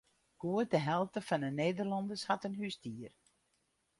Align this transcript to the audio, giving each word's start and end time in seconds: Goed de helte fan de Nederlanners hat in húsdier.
Goed 0.43 0.71
de 0.75 0.79
helte 0.87 1.21
fan 1.27 1.43
de 1.45 1.51
Nederlanners 1.59 2.25
hat 2.31 2.45
in 2.47 2.57
húsdier. 2.61 3.13